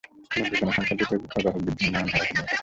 [0.29, 2.57] নগরের জনসংখ্যার দ্রুত ও ব্যাপক বৃদ্ধি উন্নয়নের ধারাকে ব্যাহত করে।